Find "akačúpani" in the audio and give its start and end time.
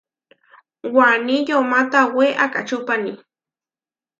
2.45-3.13